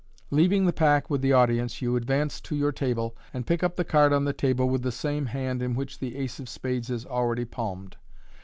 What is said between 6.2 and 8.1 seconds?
of spades is already palmed.